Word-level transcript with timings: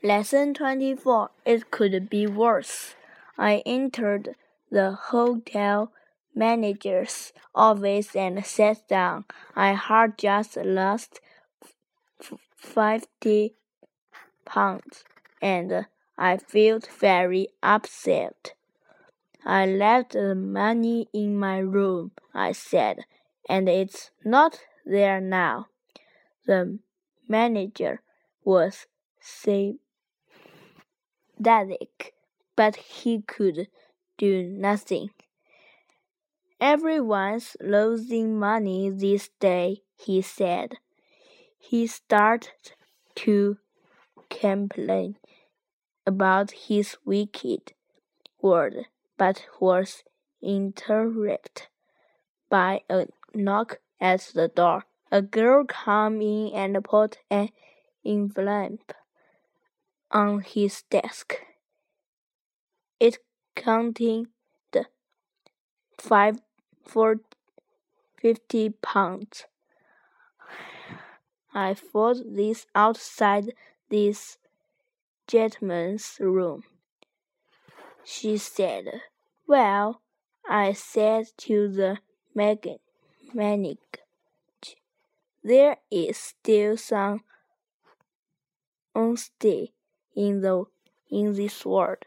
Lesson 0.00 0.54
24 0.54 1.30
It 1.44 1.72
could 1.72 2.08
be 2.08 2.24
worse. 2.24 2.94
I 3.36 3.64
entered 3.66 4.36
the 4.70 4.92
hotel 4.92 5.90
manager's 6.36 7.32
office 7.52 8.14
and 8.14 8.46
sat 8.46 8.86
down. 8.86 9.24
I 9.56 9.72
had 9.72 10.16
just 10.16 10.56
lost 10.56 11.18
fifty 12.54 13.54
pounds 14.44 15.02
and 15.42 15.86
I 16.16 16.36
felt 16.36 16.86
very 16.86 17.48
upset. 17.60 18.54
I 19.44 19.66
left 19.66 20.12
the 20.12 20.36
money 20.36 21.08
in 21.12 21.36
my 21.36 21.58
room, 21.58 22.12
I 22.32 22.52
said, 22.52 23.04
and 23.48 23.68
it's 23.68 24.12
not 24.24 24.60
there 24.86 25.20
now. 25.20 25.66
The 26.46 26.78
manager 27.26 28.00
was 28.44 28.86
saying 29.20 29.80
pathetic, 31.38 32.14
but 32.56 32.76
he 32.76 33.22
could 33.22 33.68
do 34.16 34.42
nothing. 34.42 35.10
Everyone's 36.60 37.56
losing 37.60 38.38
money 38.38 38.90
this 38.90 39.30
day, 39.40 39.82
he 39.96 40.22
said. 40.22 40.74
He 41.58 41.86
started 41.86 42.72
to 43.16 43.58
complain 44.30 45.16
about 46.06 46.50
his 46.50 46.96
wicked 47.04 47.72
word, 48.42 48.86
but 49.16 49.44
was 49.60 50.02
interrupted 50.42 51.68
by 52.48 52.82
a 52.90 53.06
knock 53.34 53.80
at 54.00 54.20
the 54.34 54.48
door. 54.48 54.84
A 55.12 55.22
girl 55.22 55.64
came 55.64 56.20
in 56.20 56.52
and 56.54 56.84
put 56.84 57.18
an 57.30 57.50
envelope 58.04 58.92
on 60.10 60.40
his 60.40 60.82
desk. 60.90 61.34
It 62.98 63.18
contained 63.54 64.28
five 65.98 66.40
for 66.84 67.16
fifty 68.20 68.70
pounds. 68.70 69.44
I 71.52 71.74
found 71.74 72.36
this 72.36 72.66
outside 72.74 73.54
this 73.88 74.38
gentleman's 75.26 76.16
room. 76.20 76.64
She 78.04 78.38
said, 78.38 79.02
Well, 79.46 80.00
I 80.48 80.72
said 80.72 81.26
to 81.38 81.68
the 81.68 81.98
mechanic, 82.34 84.00
there 85.42 85.76
is 85.90 86.16
still 86.16 86.76
some 86.76 87.22
on 88.94 89.08
honesty 89.08 89.74
in 90.26 90.42
the 90.42 90.64
in 91.10 91.34
this 91.34 91.64
world. 91.64 92.04